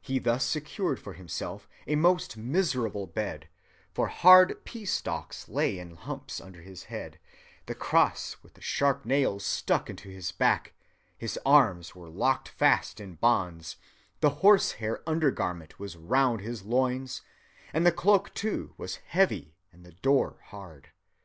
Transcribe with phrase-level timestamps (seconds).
[0.00, 3.48] He thus secured for himself a most miserable bed;
[3.92, 7.20] for hard pea‐stalks lay in humps under his head,
[7.66, 10.72] the cross with the sharp nails stuck into his back,
[11.16, 13.76] his arms were locked fast in bonds,
[14.18, 17.22] the horsehair undergarment was round his loins,
[17.72, 20.88] and the cloak too was heavy and the door hard.